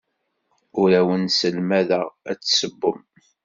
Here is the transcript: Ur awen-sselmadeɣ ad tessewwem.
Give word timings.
Ur 0.81 0.89
awen-sselmadeɣ 0.99 2.03
ad 2.31 2.37
tessewwem. 2.39 2.99